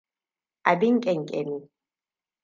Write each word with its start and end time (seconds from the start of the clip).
Abin 0.71 0.95
kyankyami. 1.03 1.59